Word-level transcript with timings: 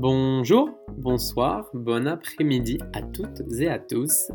Bonjour, 0.00 0.70
bonsoir, 0.96 1.68
bon 1.74 2.06
après-midi 2.06 2.78
à 2.92 3.02
toutes 3.02 3.42
et 3.58 3.66
à 3.66 3.80
tous. 3.80 4.30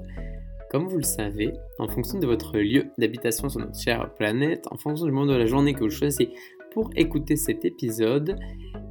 Comme 0.70 0.90
vous 0.90 0.98
le 0.98 1.04
savez, 1.04 1.54
en 1.80 1.88
fonction 1.88 2.20
de 2.20 2.28
votre 2.28 2.58
lieu 2.58 2.88
d'habitation 2.98 3.48
sur 3.48 3.62
notre 3.62 3.80
chère 3.80 4.14
planète, 4.16 4.66
en 4.72 4.78
fonction 4.78 5.06
du 5.06 5.14
moment 5.14 5.32
de 5.32 5.38
la 5.38 5.46
journée 5.46 5.74
que 5.74 5.80
vous 5.80 5.90
choisissez 5.90 6.34
pour 6.74 6.90
écouter 6.98 7.38
cet 7.38 7.64
épisode, 7.64 8.38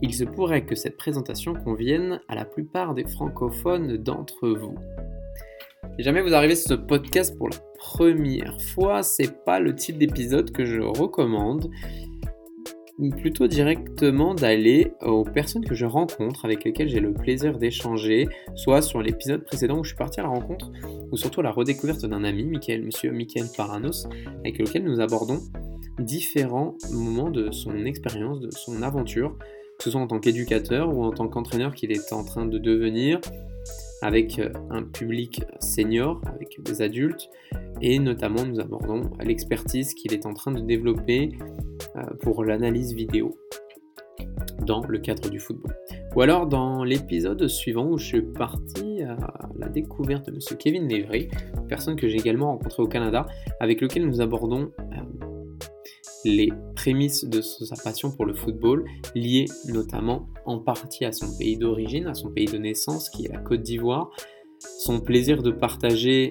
il 0.00 0.14
se 0.14 0.24
pourrait 0.24 0.64
que 0.64 0.74
cette 0.74 0.96
présentation 0.96 1.52
convienne 1.52 2.22
à 2.26 2.34
la 2.34 2.46
plupart 2.46 2.94
des 2.94 3.04
francophones 3.04 3.98
d'entre 3.98 4.48
vous. 4.48 4.74
Si 5.98 6.02
jamais 6.02 6.22
vous 6.22 6.32
arrivez 6.32 6.56
sur 6.56 6.70
ce 6.70 6.74
podcast 6.74 7.36
pour 7.36 7.50
la 7.50 7.58
première 7.76 8.58
fois, 8.62 9.02
c'est 9.02 9.44
pas 9.44 9.60
le 9.60 9.74
type 9.74 9.98
d'épisode 9.98 10.50
que 10.52 10.64
je 10.64 10.80
recommande 10.80 11.68
plutôt 13.10 13.46
directement 13.46 14.34
d'aller 14.34 14.92
aux 15.02 15.24
personnes 15.24 15.64
que 15.64 15.74
je 15.74 15.86
rencontre, 15.86 16.44
avec 16.44 16.64
lesquelles 16.64 16.88
j'ai 16.88 17.00
le 17.00 17.12
plaisir 17.12 17.58
d'échanger, 17.58 18.28
soit 18.54 18.82
sur 18.82 19.02
l'épisode 19.02 19.44
précédent 19.44 19.78
où 19.78 19.84
je 19.84 19.88
suis 19.88 19.96
parti 19.96 20.20
à 20.20 20.24
la 20.24 20.28
rencontre, 20.28 20.70
ou 21.10 21.16
surtout 21.16 21.40
à 21.40 21.42
la 21.42 21.50
redécouverte 21.50 22.04
d'un 22.06 22.24
ami, 22.24 22.44
Michael, 22.44 22.82
monsieur 22.82 23.10
Michael 23.12 23.46
Paranos, 23.56 24.06
avec 24.40 24.58
lequel 24.58 24.84
nous 24.84 25.00
abordons 25.00 25.40
différents 25.98 26.76
moments 26.92 27.30
de 27.30 27.50
son 27.50 27.84
expérience, 27.84 28.40
de 28.40 28.50
son 28.50 28.82
aventure, 28.82 29.36
que 29.78 29.84
ce 29.84 29.90
soit 29.90 30.00
en 30.00 30.06
tant 30.06 30.20
qu'éducateur 30.20 30.94
ou 30.94 31.04
en 31.04 31.10
tant 31.10 31.28
qu'entraîneur 31.28 31.74
qu'il 31.74 31.92
est 31.92 32.12
en 32.12 32.24
train 32.24 32.46
de 32.46 32.58
devenir, 32.58 33.20
avec 34.02 34.40
un 34.70 34.82
public 34.82 35.42
senior, 35.60 36.20
avec 36.26 36.60
des 36.62 36.82
adultes, 36.82 37.30
et 37.80 37.98
notamment 37.98 38.44
nous 38.44 38.60
abordons 38.60 39.10
l'expertise 39.24 39.94
qu'il 39.94 40.12
est 40.12 40.26
en 40.26 40.34
train 40.34 40.52
de 40.52 40.60
développer 40.60 41.30
euh, 41.96 42.02
pour 42.20 42.44
l'analyse 42.44 42.94
vidéo 42.94 43.36
dans 44.66 44.82
le 44.86 44.98
cadre 44.98 45.28
du 45.30 45.40
football. 45.40 45.74
Ou 46.14 46.20
alors 46.20 46.46
dans 46.46 46.84
l'épisode 46.84 47.46
suivant 47.48 47.86
où 47.88 47.98
je 47.98 48.04
suis 48.04 48.22
parti 48.22 49.02
à 49.02 49.16
la 49.56 49.68
découverte 49.68 50.26
de 50.26 50.32
M. 50.32 50.58
Kevin 50.58 50.88
Lévry, 50.88 51.28
personne 51.68 51.96
que 51.96 52.08
j'ai 52.08 52.18
également 52.18 52.52
rencontré 52.52 52.82
au 52.82 52.86
Canada, 52.86 53.26
avec 53.60 53.80
lequel 53.80 54.06
nous 54.06 54.20
abordons 54.20 54.70
euh, 54.78 55.01
les 56.24 56.52
prémices 56.76 57.24
de 57.24 57.40
sa 57.40 57.76
passion 57.82 58.10
pour 58.10 58.24
le 58.24 58.34
football, 58.34 58.84
liées 59.14 59.46
notamment 59.66 60.28
en 60.46 60.58
partie 60.58 61.04
à 61.04 61.12
son 61.12 61.36
pays 61.36 61.56
d'origine, 61.56 62.06
à 62.06 62.14
son 62.14 62.30
pays 62.30 62.46
de 62.46 62.58
naissance 62.58 63.10
qui 63.10 63.26
est 63.26 63.32
la 63.32 63.38
Côte 63.38 63.62
d'Ivoire, 63.62 64.10
son 64.78 65.00
plaisir 65.00 65.42
de 65.42 65.50
partager 65.50 66.30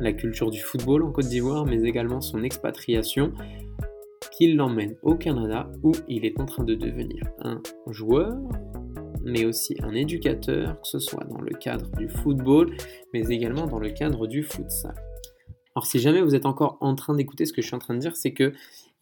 la 0.00 0.12
culture 0.12 0.50
du 0.50 0.60
football 0.60 1.02
en 1.02 1.12
Côte 1.12 1.28
d'Ivoire, 1.28 1.66
mais 1.66 1.82
également 1.82 2.20
son 2.20 2.42
expatriation, 2.42 3.32
qui 4.36 4.52
l'emmène 4.52 4.96
au 5.02 5.14
Canada 5.14 5.70
où 5.82 5.92
il 6.08 6.24
est 6.24 6.40
en 6.40 6.46
train 6.46 6.64
de 6.64 6.74
devenir 6.74 7.24
un 7.40 7.60
joueur, 7.88 8.36
mais 9.22 9.44
aussi 9.44 9.76
un 9.82 9.94
éducateur, 9.94 10.80
que 10.80 10.88
ce 10.88 10.98
soit 10.98 11.24
dans 11.24 11.40
le 11.40 11.52
cadre 11.52 11.90
du 11.96 12.08
football, 12.08 12.74
mais 13.12 13.28
également 13.28 13.66
dans 13.66 13.78
le 13.78 13.90
cadre 13.90 14.26
du 14.26 14.42
futsal. 14.42 14.94
Alors 15.76 15.86
si 15.86 15.98
jamais 15.98 16.20
vous 16.22 16.34
êtes 16.34 16.46
encore 16.46 16.78
en 16.80 16.94
train 16.94 17.14
d'écouter 17.14 17.46
ce 17.46 17.52
que 17.52 17.62
je 17.62 17.66
suis 17.66 17.76
en 17.76 17.80
train 17.80 17.94
de 17.94 18.00
dire, 18.00 18.16
c'est 18.16 18.32
que 18.32 18.52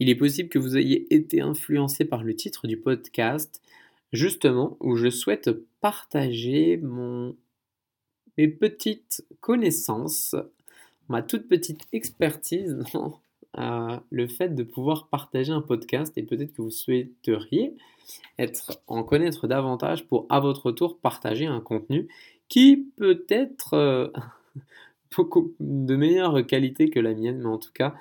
il 0.00 0.08
est 0.08 0.14
possible 0.14 0.48
que 0.48 0.58
vous 0.58 0.77
ayez 0.77 1.12
été 1.14 1.41
influencé 1.41 2.04
par 2.04 2.22
le 2.22 2.34
titre 2.34 2.66
du 2.66 2.77
podcast, 2.77 3.60
justement 4.12 4.77
où 4.80 4.96
je 4.96 5.10
souhaite 5.10 5.50
partager 5.80 6.77
mon 6.78 7.36
mes 8.38 8.48
petites 8.48 9.26
connaissances, 9.41 10.36
ma 11.08 11.22
toute 11.22 11.48
petite 11.48 11.86
expertise 11.92 12.78
dans 12.94 13.20
euh, 13.58 13.98
le 14.10 14.28
fait 14.28 14.54
de 14.54 14.62
pouvoir 14.62 15.08
partager 15.08 15.52
un 15.52 15.60
podcast 15.60 16.16
et 16.16 16.22
peut-être 16.22 16.54
que 16.54 16.62
vous 16.62 16.70
souhaiteriez 16.70 17.74
être 18.38 18.80
en 18.86 19.02
connaître 19.02 19.48
davantage 19.48 20.06
pour 20.06 20.26
à 20.28 20.41
votre 20.41 20.70
tour 20.70 20.98
partager 20.98 21.47
un 21.47 21.60
contenu 21.60 22.08
qui 22.48 22.88
peut 22.97 23.26
être 23.28 23.75
euh, 23.75 24.08
beaucoup 25.16 25.54
de 25.60 25.97
meilleure 25.97 26.47
qualité 26.47 26.88
que 26.88 27.00
la 27.00 27.14
mienne, 27.14 27.38
mais 27.38 27.48
en 27.48 27.58
tout 27.58 27.72
cas 27.72 27.94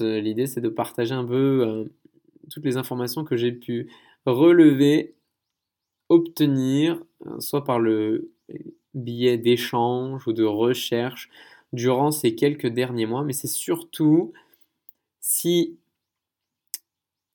l'idée 0.00 0.46
c'est 0.46 0.60
de 0.60 0.68
partager 0.68 1.14
un 1.14 1.24
peu 1.24 1.66
euh, 1.66 1.84
toutes 2.50 2.64
les 2.64 2.76
informations 2.76 3.24
que 3.24 3.36
j'ai 3.36 3.52
pu 3.52 3.90
relever, 4.26 5.14
obtenir, 6.08 7.02
soit 7.40 7.64
par 7.64 7.78
le 7.78 8.32
billets 8.94 9.38
d'échange 9.38 10.26
ou 10.26 10.32
de 10.32 10.44
recherche 10.44 11.30
durant 11.72 12.10
ces 12.10 12.34
quelques 12.34 12.66
derniers 12.66 13.06
mois, 13.06 13.24
mais 13.24 13.32
c'est 13.32 13.46
surtout 13.46 14.32
si 15.20 15.78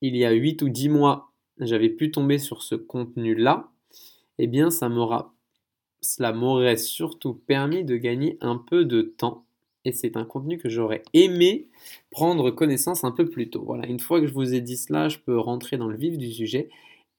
il 0.02 0.16
y 0.18 0.26
a 0.26 0.32
8 0.32 0.62
ou 0.64 0.70
10 0.70 0.90
mois, 0.90 1.32
j'avais 1.60 1.90
pu 1.90 2.12
tomber 2.12 2.38
sur 2.38 2.62
ce 2.62 2.76
contenu-là, 2.76 3.72
eh 4.38 4.48
bien 4.48 4.70
ça 4.70 4.90
m'aura 4.90 5.34
cela 6.02 6.34
m'aurait 6.34 6.78
surtout 6.78 7.34
permis 7.34 7.86
de 7.86 7.96
gagner 7.96 8.38
un 8.42 8.58
peu 8.58 8.86
de 8.86 9.02
temps 9.02 9.43
et 9.86 9.92
c'est 9.92 10.18
un 10.18 10.26
contenu 10.26 10.58
que 10.58 10.70
j'aurais 10.70 11.04
aimé 11.14 11.68
prendre 12.10 12.52
connaissance 12.52 13.04
un 13.04 13.12
peu 13.12 13.30
plus 13.30 13.50
tôt. 13.50 13.64
Voilà, 13.64 13.86
une 13.88 14.00
fois 14.00 14.22
que 14.22 14.28
je 14.28 14.34
vous 14.34 14.54
ai 14.54 14.62
dit 14.62 14.78
cela, 14.78 15.10
je 15.10 15.18
peux 15.20 15.38
rentrer 15.38 15.78
dans 15.78 15.90
le 15.90 15.98
vif 15.98 16.18
du 16.18 16.32
sujet 16.32 16.70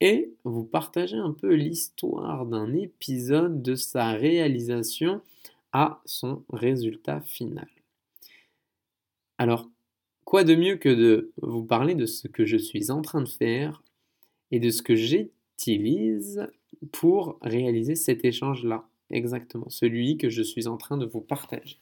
et 0.01 0.35
vous 0.45 0.65
partager 0.65 1.17
un 1.17 1.33
peu 1.33 1.55
l'histoire 1.55 2.47
d'un 2.47 2.73
épisode 2.75 3.63
de 3.63 3.75
sa 3.75 4.13
réalisation 4.13 5.21
à 5.73 6.01
son 6.05 6.45
résultat 6.53 7.21
final. 7.21 7.69
Alors, 9.39 9.69
quoi 10.25 10.45
de 10.45 10.55
mieux 10.55 10.77
que 10.77 10.89
de 10.89 11.33
vous 11.43 11.65
parler 11.65 11.95
de 11.95 12.07
ce 12.07 12.29
que 12.29 12.45
je 12.45 12.57
suis 12.57 12.91
en 12.91 13.03
train 13.03 13.21
de 13.21 13.29
faire 13.29 13.83
et 14.51 14.61
de 14.61 14.71
ce 14.71 14.83
que 14.83 14.95
j'utilise 14.95 16.47
pour 16.93 17.39
réaliser 17.43 17.95
cet 17.95 18.25
échange-là, 18.25 18.89
exactement, 19.11 19.69
celui 19.69 20.17
que 20.17 20.29
je 20.29 20.43
suis 20.43 20.67
en 20.67 20.77
train 20.77 20.97
de 20.97 21.07
vous 21.07 21.21
partager. 21.21 21.81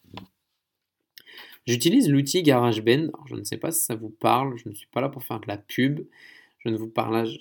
J'utilise 1.66 2.08
l'outil 2.08 2.42
GarageBand, 2.42 3.08
je 3.26 3.34
ne 3.36 3.44
sais 3.44 3.56
pas 3.56 3.70
si 3.70 3.84
ça 3.84 3.94
vous 3.94 4.10
parle, 4.10 4.56
je 4.56 4.68
ne 4.68 4.74
suis 4.74 4.88
pas 4.88 5.00
là 5.00 5.08
pour 5.08 5.22
faire 5.22 5.40
de 5.40 5.46
la 5.46 5.56
pub, 5.56 6.00
je 6.58 6.68
ne 6.68 6.76
vous 6.76 6.88
partage 6.88 7.38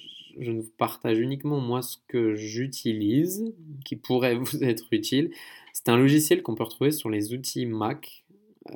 uniquement 1.20 1.60
moi 1.60 1.82
ce 1.82 1.98
que 2.08 2.36
j'utilise, 2.36 3.54
qui 3.84 3.96
pourrait 3.96 4.36
vous 4.40 4.64
être 4.64 4.86
utile. 4.92 5.32
C'est 5.74 5.90
un 5.90 5.98
logiciel 5.98 6.44
qu'on 6.44 6.56
peut 6.56 6.64
retrouver 6.64 6.92
sur 6.92 7.10
les 7.10 7.34
outils 7.34 7.66
Mac. 7.66 8.24
Euh, 8.70 8.76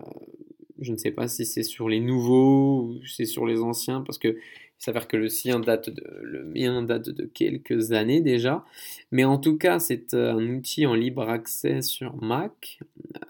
je 0.80 0.92
ne 0.92 0.98
sais 0.98 1.12
pas 1.12 1.28
si 1.28 1.46
c'est 1.46 1.64
sur 1.64 1.90
les 1.90 2.00
nouveaux 2.00 2.82
ou 2.82 3.06
c'est 3.06 3.26
sur 3.26 3.46
les 3.46 3.62
anciens, 3.62 4.02
parce 4.02 4.18
que 4.18 4.38
il 4.78 4.84
s'avère 4.84 5.08
que 5.08 5.16
le 5.16 5.30
sien 5.30 5.62
date 5.62 5.90
de, 5.90 6.04
le 6.22 6.44
mien 6.44 6.82
date 6.84 7.10
de 7.10 7.26
quelques 7.26 7.94
années 7.94 8.20
déjà. 8.20 8.66
Mais 9.12 9.24
en 9.24 9.38
tout 9.38 9.58
cas, 9.58 9.80
c'est 9.80 10.14
un 10.14 10.46
outil 10.50 10.86
en 10.86 10.94
libre 10.94 11.30
accès 11.30 11.82
sur 11.82 12.22
Mac, 12.22 12.80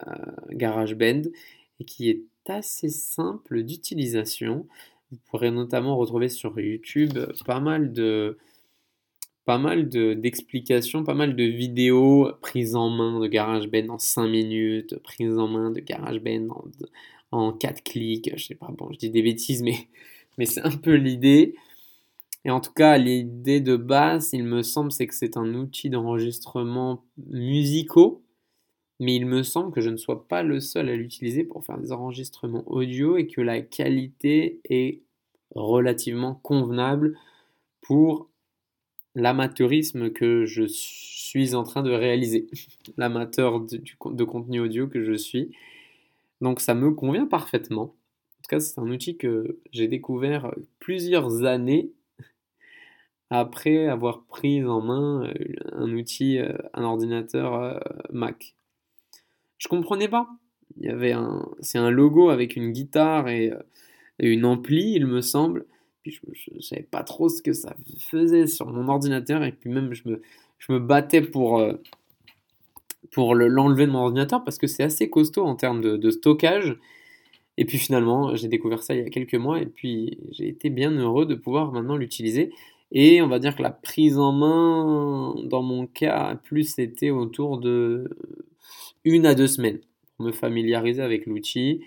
euh, 0.08 0.14
GarageBand, 0.52 1.22
et 1.80 1.86
qui 1.86 2.10
est 2.10 2.24
assez 2.48 2.90
simple 2.90 3.64
d'utilisation. 3.64 4.68
Vous 5.12 5.18
pourrez 5.30 5.52
notamment 5.52 5.98
retrouver 5.98 6.30
sur 6.30 6.60
YouTube 6.60 7.18
pas 7.46 7.60
mal 7.60 7.94
de 7.94 8.38
pas 9.46 9.60
mal 9.60 9.88
d'explications, 9.90 11.04
pas 11.04 11.14
mal 11.14 11.36
de 11.36 11.44
vidéos 11.44 12.32
prises 12.42 12.76
en 12.76 12.90
main 12.90 13.20
de 13.20 13.28
GarageBand 13.28 13.90
en 13.90 14.00
5 14.00 14.28
minutes, 14.28 14.98
prises 15.04 15.38
en 15.38 15.48
main 15.48 15.70
de 15.70 15.82
GarageBand 15.82 16.50
en, 16.50 16.66
en 17.32 17.54
4 17.54 17.84
clics, 17.84 18.32
je 18.36 18.44
sais 18.44 18.56
pas, 18.56 18.72
bon, 18.76 18.90
je 18.92 18.98
dis 18.98 19.12
des 19.12 19.22
bêtises, 19.22 19.62
mais, 19.62 19.88
mais 20.40 20.48
c'est 20.48 20.62
un 20.62 20.76
peu 20.76 20.96
l'idée. 20.96 21.54
Et 22.44 22.50
en 22.50 22.60
tout 22.60 22.74
cas, 22.74 22.98
l'idée 22.98 23.62
de 23.62 23.76
base, 23.76 24.32
il 24.34 24.44
me 24.44 24.64
semble, 24.64 24.92
c'est 24.92 25.06
que 25.06 25.16
c'est 25.16 25.38
un 25.38 25.54
outil 25.54 25.92
d'enregistrement 25.92 27.04
musicaux 27.28 28.25
mais 29.00 29.16
il 29.16 29.26
me 29.26 29.44
semble 29.44 29.72
que 29.72 29.82
je 29.82 29.90
ne 29.90 29.98
sois 29.98 30.28
pas 30.28 30.44
le 30.44 30.60
seul 30.60 30.90
à 30.90 30.96
l'utiliser 30.96 31.44
pour 31.44 31.66
faire 31.66 31.78
des 31.78 31.92
enregistrements 31.92 32.64
audio 32.68 33.18
et 33.18 33.28
que 33.28 33.42
la 33.42 33.62
qualité 33.62 34.60
est 34.70 35.02
relativement 35.54 36.36
convenable 36.36 37.18
pour 37.82 38.30
l'amateurisme 39.16 40.12
que 40.12 40.46
je 40.46 40.64
suis 40.68 41.56
en 41.56 41.64
train 41.64 41.84
de 41.84 41.92
réaliser, 41.92 42.48
l'amateur 42.98 43.62
de, 43.62 44.24
contenu 44.24 44.60
audio 44.60 44.88
que 44.88 45.04
je 45.04 45.14
suis. 45.14 45.52
Donc 46.42 46.60
ça 46.60 46.74
me 46.74 46.92
convient 46.92 47.26
parfaitement. 47.26 47.84
En 47.84 48.42
tout 48.44 48.50
cas, 48.50 48.60
c'est 48.60 48.80
un 48.80 48.90
outil 48.90 49.18
que 49.18 49.60
j'ai 49.72 49.88
découvert 49.88 50.54
plusieurs 50.80 51.44
années 51.46 51.92
après 53.30 53.88
avoir 53.88 54.24
pris 54.26 54.64
en 54.64 54.82
main 54.82 55.26
euh, 55.26 55.34
un 55.72 55.92
outil, 55.94 56.38
euh, 56.40 56.54
un 56.74 56.84
ordinateur 56.84 57.56
euh, 57.56 57.80
Mac. 58.12 58.56
Je 59.58 59.68
comprenais 59.68 60.08
pas? 60.08 60.28
Il 60.78 60.86
y 60.86 60.90
avait 60.90 61.14
un, 61.14 61.48
c'est 61.62 61.78
un 61.78 61.90
logo 61.90 62.30
avec 62.30 62.56
une 62.56 62.72
guitare 62.72 63.30
et, 63.30 63.52
euh, 63.52 63.60
une 64.20 64.46
ampli, 64.46 64.94
il 64.94 65.06
me 65.06 65.22
semble. 65.22 65.66
Puis 66.02 66.20
je, 66.34 66.54
ne 66.54 66.62
savais 66.62 66.84
pas 66.84 67.04
trop 67.04 67.30
ce 67.30 67.42
que 67.42 67.54
ça 67.54 67.76
faisait 68.00 68.48
sur 68.48 68.68
mon 68.68 68.88
ordinateur 68.90 69.44
et 69.44 69.52
puis 69.52 69.70
même 69.70 69.94
je 69.94 70.08
me, 70.08 70.22
je 70.60 70.72
me 70.72 70.80
battais 70.80 71.22
pour, 71.22 71.60
euh, 71.60 71.74
pour 73.12 73.36
l'enlever 73.36 73.88
de 73.88 73.92
mon 73.92 74.00
ordinateur 74.00 74.44
parce 74.44 74.58
que 74.58 74.68
c'est 74.68 74.84
assez 74.84 75.10
costaud 75.10 75.46
en 75.46 75.56
termes 75.56 75.82
de, 75.82 75.98
de 75.98 76.12
stockage. 76.12 76.78
Et 77.58 77.66
puis 77.66 77.78
finalement, 77.78 78.36
j'ai 78.36 78.50
découvert 78.50 78.84
ça 78.84 78.94
il 78.96 79.04
y 79.04 79.06
a 79.06 79.10
quelques 79.10 79.36
mois 79.36 79.62
et 79.62 79.66
puis 79.66 80.20
j'ai 80.32 80.48
été 80.48 80.70
bien 80.70 80.92
heureux 80.92 81.26
de 81.26 81.36
pouvoir 81.36 81.72
maintenant 81.72 81.96
l'utiliser. 81.96 82.52
Et 82.92 83.22
on 83.22 83.28
va 83.28 83.40
dire 83.40 83.56
que 83.56 83.64
la 83.64 83.72
prise 83.72 84.18
en 84.18 84.32
main, 84.32 85.36
dans 85.46 85.64
mon 85.64 85.88
cas, 85.88 86.36
plus 86.44 86.64
c'était 86.64 87.10
autour 87.10 87.58
de 87.58 88.10
une 89.06 89.26
à 89.26 89.36
deux 89.36 89.48
semaines 89.48 89.80
pour 90.18 90.26
me 90.26 90.32
familiariser 90.32 91.02
avec 91.02 91.26
l'outil. 91.26 91.82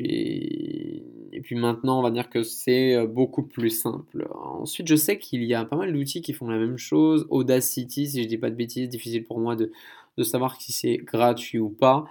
Et, 0.00 1.40
puis, 1.42 1.54
maintenant, 1.54 2.00
on 2.00 2.02
va 2.02 2.10
dire 2.10 2.28
que 2.28 2.42
c'est 2.42 3.06
beaucoup 3.06 3.44
plus 3.44 3.70
simple. 3.70 4.26
Ensuite, 4.32 4.88
je 4.88 4.96
sais 4.96 5.18
qu'il 5.18 5.44
y 5.44 5.54
a 5.54 5.64
pas 5.64 5.76
mal 5.76 5.92
d'outils 5.92 6.22
qui 6.22 6.32
font 6.32 6.48
la 6.48 6.58
même 6.58 6.78
chose. 6.78 7.26
Audacity, 7.30 8.08
si 8.08 8.22
je 8.22 8.28
dis 8.28 8.38
pas 8.38 8.50
de 8.50 8.56
bêtises, 8.56 8.88
difficile 8.88 9.24
pour 9.24 9.38
moi 9.38 9.54
de, 9.56 9.70
savoir 10.22 10.60
si 10.60 10.72
c'est 10.72 10.96
gratuit 10.96 11.58
ou 11.58 11.70
pas 11.70 12.06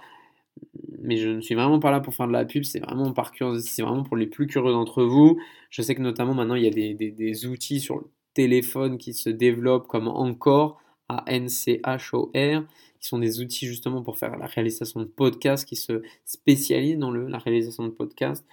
mais 1.00 1.16
je 1.16 1.28
ne 1.28 1.40
suis 1.40 1.54
vraiment 1.54 1.80
pas 1.80 1.90
là 1.90 2.00
pour 2.00 2.14
faire 2.14 2.26
de 2.26 2.32
la 2.32 2.44
pub, 2.44 2.64
c'est 2.64 2.78
vraiment 2.78 3.12
par 3.12 3.32
c'est 3.60 3.82
vraiment 3.82 4.04
pour 4.04 4.16
les 4.16 4.26
plus 4.26 4.46
curieux 4.46 4.72
d'entre 4.72 5.02
vous. 5.02 5.38
Je 5.70 5.82
sais 5.82 5.94
que 5.94 6.00
notamment 6.00 6.34
maintenant 6.34 6.54
il 6.54 6.64
y 6.64 6.66
a 6.66 6.70
des, 6.70 6.94
des, 6.94 7.46
outils 7.46 7.80
sur 7.80 7.96
le 7.96 8.04
téléphone 8.34 8.96
qui 8.96 9.12
se 9.12 9.28
développent 9.28 9.86
comme 9.86 10.08
Encore, 10.08 10.80
A-N-C-H-O-R, 11.08 12.64
qui 13.04 13.08
sont 13.10 13.18
des 13.18 13.42
outils 13.42 13.66
justement 13.66 14.00
pour 14.00 14.16
faire 14.16 14.38
la 14.38 14.46
réalisation 14.46 14.98
de 14.98 15.04
podcasts, 15.04 15.68
qui 15.68 15.76
se 15.76 16.00
spécialisent 16.24 16.96
dans 16.96 17.10
la 17.10 17.36
réalisation 17.36 17.84
de 17.84 17.90
podcasts. 17.90 18.46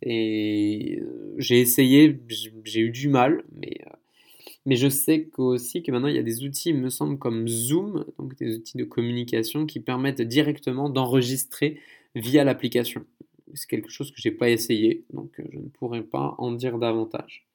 Et 0.00 1.00
euh, 1.02 1.34
j'ai 1.36 1.60
essayé, 1.60 2.18
j'ai 2.64 2.80
eu 2.80 2.90
du 2.90 3.08
mal, 3.08 3.44
mais 3.54 3.76
euh, 3.86 4.74
je 4.74 4.88
sais 4.88 5.28
aussi 5.36 5.82
que 5.82 5.92
maintenant 5.92 6.08
il 6.08 6.16
y 6.16 6.18
a 6.18 6.22
des 6.22 6.44
outils, 6.44 6.70
il 6.70 6.78
me 6.78 6.88
semble, 6.88 7.18
comme 7.18 7.46
Zoom, 7.46 8.06
donc 8.18 8.34
des 8.36 8.56
outils 8.56 8.78
de 8.78 8.84
communication 8.84 9.66
qui 9.66 9.80
permettent 9.80 10.22
directement 10.22 10.88
d'enregistrer 10.88 11.78
via 12.14 12.42
l'application. 12.42 13.04
C'est 13.52 13.68
quelque 13.68 13.90
chose 13.90 14.10
que 14.12 14.16
je 14.18 14.30
n'ai 14.30 14.34
pas 14.34 14.48
essayé, 14.48 15.04
donc 15.12 15.38
euh, 15.40 15.44
je 15.52 15.58
ne 15.58 15.68
pourrais 15.68 16.04
pas 16.04 16.36
en 16.38 16.52
dire 16.52 16.78
davantage. 16.78 17.46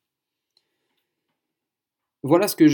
Voilà 2.24 2.50
ce 2.50 2.56
que 2.56 2.68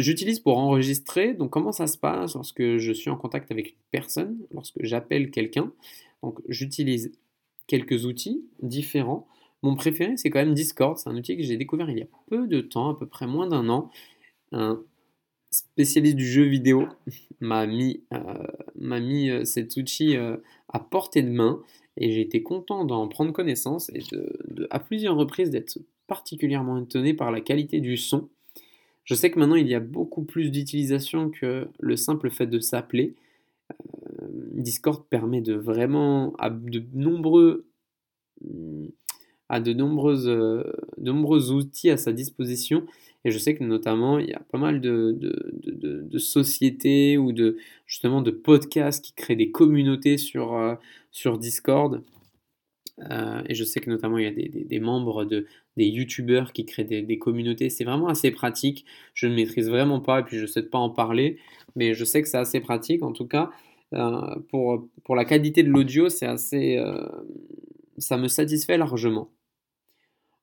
j'utilise 0.00 0.38
pour 0.40 0.58
enregistrer. 0.58 1.34
Donc 1.34 1.50
comment 1.50 1.72
ça 1.72 1.86
se 1.86 1.98
passe 1.98 2.34
lorsque 2.34 2.78
je 2.78 2.92
suis 2.92 3.10
en 3.10 3.16
contact 3.16 3.50
avec 3.50 3.70
une 3.70 3.78
personne, 3.90 4.38
lorsque 4.52 4.82
j'appelle 4.82 5.30
quelqu'un? 5.30 5.72
Donc 6.22 6.40
j'utilise 6.48 7.12
quelques 7.66 8.04
outils 8.04 8.44
différents. 8.62 9.26
Mon 9.62 9.74
préféré, 9.74 10.16
c'est 10.16 10.30
quand 10.30 10.38
même 10.38 10.54
Discord. 10.54 10.96
C'est 10.98 11.08
un 11.08 11.16
outil 11.16 11.36
que 11.36 11.42
j'ai 11.42 11.56
découvert 11.56 11.90
il 11.90 11.98
y 11.98 12.02
a 12.02 12.08
peu 12.28 12.46
de 12.46 12.60
temps, 12.60 12.90
à 12.90 12.98
peu 12.98 13.06
près 13.06 13.26
moins 13.26 13.48
d'un 13.48 13.68
an. 13.68 13.90
Un 14.52 14.82
spécialiste 15.50 16.16
du 16.16 16.26
jeu 16.26 16.44
vidéo 16.44 16.86
m'a 17.40 17.66
mis, 17.66 18.04
euh, 18.12 18.46
mis 19.00 19.30
euh, 19.30 19.44
cet 19.44 19.76
outil 19.76 20.16
euh, 20.16 20.36
à 20.68 20.78
portée 20.80 21.22
de 21.22 21.30
main 21.30 21.62
et 21.96 22.12
j'ai 22.12 22.20
été 22.20 22.42
content 22.42 22.84
d'en 22.84 23.08
prendre 23.08 23.32
connaissance 23.32 23.90
et 23.90 24.02
à 24.70 24.78
plusieurs 24.78 25.16
reprises 25.16 25.50
d'être 25.50 25.78
particulièrement 26.06 26.78
étonné 26.78 27.12
par 27.12 27.32
la 27.32 27.40
qualité 27.40 27.80
du 27.80 27.96
son. 27.96 28.28
Je 29.08 29.14
sais 29.14 29.30
que 29.30 29.38
maintenant 29.38 29.54
il 29.54 29.66
y 29.66 29.74
a 29.74 29.80
beaucoup 29.80 30.22
plus 30.22 30.50
d'utilisation 30.50 31.30
que 31.30 31.66
le 31.80 31.96
simple 31.96 32.28
fait 32.28 32.46
de 32.46 32.60
s'appeler. 32.60 33.14
Discord 34.52 35.06
permet 35.08 35.40
de 35.40 35.54
vraiment 35.54 36.34
à 36.36 36.50
de 36.50 36.82
nombreux 36.92 37.64
a 39.48 39.60
de, 39.60 39.72
nombreuses, 39.72 40.28
euh, 40.28 40.62
de 40.98 41.10
nombreux 41.10 41.52
outils 41.52 41.88
à 41.88 41.96
sa 41.96 42.12
disposition. 42.12 42.86
Et 43.24 43.30
je 43.30 43.38
sais 43.38 43.54
que 43.54 43.64
notamment, 43.64 44.18
il 44.18 44.28
y 44.28 44.34
a 44.34 44.40
pas 44.40 44.58
mal 44.58 44.82
de, 44.82 45.16
de, 45.18 46.02
de, 46.02 46.18
sociétés 46.18 47.16
ou 47.16 47.32
de, 47.32 47.56
justement 47.86 48.20
de 48.20 48.30
podcasts 48.30 49.02
qui 49.02 49.14
créent 49.14 49.36
des 49.36 49.50
communautés 49.50 50.18
sur, 50.18 50.54
euh, 50.54 50.74
sur 51.12 51.38
Discord. 51.38 52.02
Euh, 53.10 53.42
et 53.48 53.54
je 53.54 53.64
sais 53.64 53.80
que 53.80 53.88
notamment, 53.88 54.18
il 54.18 54.24
y 54.24 54.28
a 54.28 54.32
des, 54.32 54.48
des, 54.48 54.80
membres 54.80 55.24
de, 55.24 55.46
des 55.78 55.86
YouTubeurs 55.86 56.52
qui 56.52 56.66
créent 56.66 56.84
des, 56.84 57.18
communautés. 57.18 57.70
C'est 57.70 57.84
vraiment 57.84 58.08
assez 58.08 58.30
pratique. 58.30 58.84
Je 59.14 59.26
ne 59.26 59.34
maîtrise 59.34 59.70
vraiment 59.70 60.00
pas 60.00 60.20
et 60.20 60.24
puis 60.24 60.36
je 60.36 60.42
ne 60.42 60.46
sais 60.46 60.62
pas 60.62 60.78
en 60.78 60.90
parler. 60.90 61.38
Mais 61.76 61.94
je 61.94 62.04
sais 62.04 62.20
que 62.20 62.28
c'est 62.28 62.38
assez 62.38 62.60
pratique. 62.60 63.02
En 63.02 63.12
tout 63.12 63.26
cas, 63.26 63.50
pour, 64.50 64.86
pour 65.04 65.16
la 65.16 65.24
qualité 65.24 65.62
de 65.62 65.70
l'audio, 65.70 66.08
c'est 66.08 66.26
assez... 66.26 66.78
ça 67.96 68.18
me 68.18 68.28
satisfait 68.28 68.76
largement. 68.76 69.30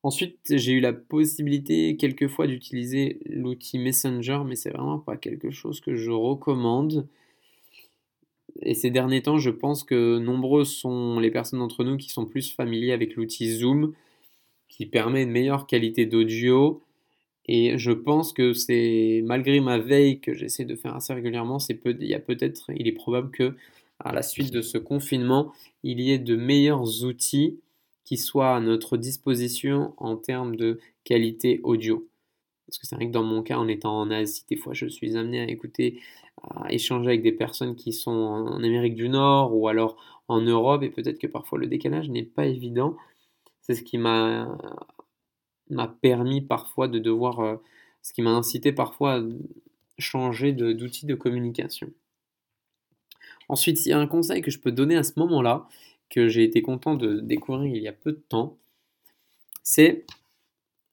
Ensuite, 0.05 0.37
j'ai 0.51 0.73
eu 0.73 0.81
la 0.81 0.93
possibilité 0.93 1.97
quelquefois 1.97 2.45
d'utiliser 2.45 3.17
l'outil 3.25 3.79
Messenger, 3.79 4.41
mais 4.45 4.55
c'est 4.55 4.69
vraiment 4.69 4.99
pas 4.99 5.17
quelque 5.17 5.49
chose 5.49 5.81
que 5.81 5.95
je 5.95 6.11
recommande. 6.11 7.07
Et 8.61 8.75
ces 8.75 8.91
derniers 8.91 9.23
temps, 9.23 9.39
je 9.39 9.49
pense 9.49 9.83
que 9.83 10.19
nombreux 10.19 10.63
sont 10.63 11.19
les 11.19 11.31
personnes 11.31 11.57
d'entre 11.57 11.83
nous 11.83 11.97
qui 11.97 12.09
sont 12.09 12.27
plus 12.27 12.53
familiers 12.53 12.91
avec 12.91 13.15
l'outil 13.15 13.49
Zoom, 13.49 13.93
qui 14.69 14.85
permet 14.85 15.23
une 15.23 15.31
meilleure 15.31 15.67
qualité 15.67 16.05
d'audio. 16.05 16.81
Et 17.47 17.77
je 17.77 17.91
pense 17.91 18.33
que 18.33 18.53
c'est, 18.53 19.21
malgré 19.25 19.59
ma 19.59 19.77
veille 19.77 20.19
que 20.19 20.33
j'essaie 20.33 20.65
de 20.65 20.75
faire 20.75 20.95
assez 20.95 21.13
régulièrement, 21.13 21.59
c'est 21.59 21.75
peut, 21.75 21.95
il 21.99 22.07
y 22.07 22.15
a 22.15 22.19
peut-être, 22.19 22.71
il 22.75 22.87
est 22.87 22.91
probable 22.91 23.31
que 23.31 23.55
à 23.99 24.11
la 24.13 24.23
suite 24.23 24.51
de 24.51 24.61
ce 24.61 24.77
confinement, 24.77 25.53
il 25.83 26.01
y 26.01 26.11
ait 26.11 26.19
de 26.19 26.35
meilleurs 26.35 27.03
outils 27.03 27.59
qui 28.03 28.17
soit 28.17 28.55
à 28.55 28.59
notre 28.59 28.97
disposition 28.97 29.93
en 29.97 30.15
termes 30.15 30.55
de 30.55 30.79
qualité 31.03 31.59
audio. 31.63 32.07
Parce 32.67 32.79
que 32.79 32.87
c'est 32.87 32.95
vrai 32.95 33.07
que 33.07 33.11
dans 33.11 33.23
mon 33.23 33.43
cas, 33.43 33.57
en 33.57 33.67
étant 33.67 33.99
en 33.99 34.11
Asie, 34.11 34.43
des 34.49 34.55
fois 34.55 34.73
je 34.73 34.87
suis 34.87 35.15
amené 35.17 35.39
à 35.41 35.47
écouter, 35.49 35.99
à 36.43 36.71
échanger 36.71 37.07
avec 37.09 37.21
des 37.21 37.31
personnes 37.31 37.75
qui 37.75 37.93
sont 37.93 38.11
en 38.11 38.63
Amérique 38.63 38.95
du 38.95 39.09
Nord 39.09 39.55
ou 39.55 39.67
alors 39.67 39.97
en 40.27 40.41
Europe, 40.41 40.83
et 40.83 40.89
peut-être 40.89 41.19
que 41.19 41.27
parfois 41.27 41.59
le 41.59 41.67
décalage 41.67 42.09
n'est 42.09 42.23
pas 42.23 42.47
évident. 42.47 42.95
C'est 43.65 43.73
ce 43.73 43.81
qui 43.81 43.97
m'a 43.97 44.47
permis 46.01 46.41
parfois 46.41 46.87
de 46.87 46.99
devoir, 46.99 47.39
euh, 47.39 47.55
ce 48.03 48.13
qui 48.13 48.21
m'a 48.21 48.29
incité 48.29 48.71
parfois 48.71 49.15
à 49.15 49.23
changer 49.97 50.51
d'outil 50.53 51.07
de, 51.07 51.15
communication. 51.15 51.91
Ensuite, 53.49 53.83
il 53.85 53.89
y 53.89 53.93
a 53.93 53.99
un 53.99 54.05
conseil 54.05 54.43
que 54.43 54.51
je 54.51 54.59
peux 54.59 54.71
donner 54.71 54.95
à 54.95 55.03
ce 55.03 55.13
moment-là, 55.17 55.67
que 56.11 56.27
j'ai 56.27 56.43
été 56.43 56.61
content 56.61 56.93
de 56.93 57.19
découvrir 57.19 57.75
il 57.75 57.81
y 57.81 57.87
a 57.87 57.93
peu 57.93 58.11
de 58.11 58.23
temps, 58.29 58.59
c'est 59.63 60.05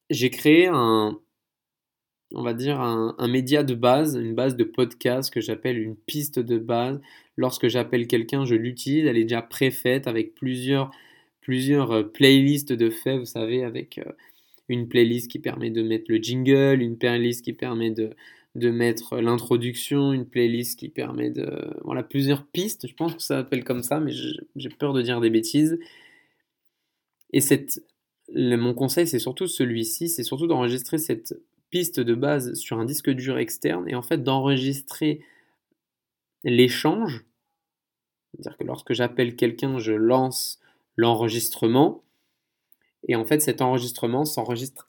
j'ai 0.09 0.31
créé 0.31 0.67
un, 0.67 1.21
on 2.35 2.43
va 2.43 2.55
dire 2.55 2.81
un, 2.81 3.29
média 3.29 3.63
de 3.65 3.75
base, 3.75 4.17
une 4.17 4.35
base 4.35 4.57
de 4.57 4.65
podcast 4.65 5.31
que 5.31 5.43
j'appelle 5.43 5.79
une 5.79 5.97
piste 5.97 6.39
de 6.39 6.57
base. 6.57 7.01
Lorsque 7.37 7.69
j'appelle 7.69 8.07
quelqu'un, 8.07 8.47
je 8.47 8.55
l'utilise, 8.55 9.05
elle 9.05 9.19
est 9.19 9.25
déjà 9.25 9.43
préfaite 9.43 10.07
avec 10.07 10.35
plusieurs, 10.35 10.91
plusieurs 11.43 11.91
euh, 11.93 12.03
playlists 12.05 12.73
de 12.73 12.89
faits, 12.89 13.19
vous 13.19 13.27
savez, 13.27 13.65
avec 13.65 13.99
euh, 13.99 14.11
une 14.69 14.88
playlist 14.88 15.31
qui 15.31 15.38
permet 15.38 15.71
de 15.71 15.83
mettre 15.83 16.07
le 16.09 16.16
jingle, 16.16 16.81
une 16.81 16.97
playlist 16.97 17.45
qui 17.45 17.52
permet 17.52 17.90
de, 17.90 18.11
de 18.55 18.71
mettre 18.71 19.21
l'introduction, 19.21 20.12
une 20.12 20.26
playlist 20.26 20.78
qui 20.78 20.88
permet 20.88 21.31
de... 21.31 21.75
Voilà, 21.85 22.02
plusieurs 22.02 22.47
pistes, 22.47 22.87
je 22.87 22.95
pense 22.95 23.14
que 23.14 23.23
ça 23.23 23.38
s'appelle 23.38 23.64
comme 23.64 23.83
ça, 23.83 24.00
mais 24.00 24.12
j'ai 24.57 24.69
peur 24.71 24.95
de 24.95 25.02
dire 25.02 25.21
des 25.21 25.31
bêtises. 25.31 25.78
Et 27.33 27.40
cette, 27.40 27.83
mon 28.35 28.73
conseil, 28.73 29.07
c'est 29.07 29.19
surtout 29.19 29.47
celui-ci, 29.47 30.09
c'est 30.09 30.23
surtout 30.23 30.47
d'enregistrer 30.47 30.99
cette 30.99 31.35
piste 31.71 32.00
de 32.00 32.14
base 32.14 32.55
sur 32.55 32.78
un 32.78 32.85
disque 32.85 33.11
dur 33.11 33.38
externe 33.38 33.88
et 33.88 33.95
en 33.95 34.02
fait 34.02 34.23
d'enregistrer 34.23 35.21
l'échange. 36.45 37.25
C'est-à-dire 38.33 38.57
que 38.57 38.64
lorsque 38.64 38.93
j'appelle 38.93 39.37
quelqu'un, 39.37 39.78
je 39.78 39.93
lance 39.93 40.62
l'enregistrement. 41.02 42.02
Et 43.09 43.16
en 43.16 43.25
fait, 43.25 43.40
cet 43.40 43.61
enregistrement 43.61 44.25
s'enregistre 44.25 44.88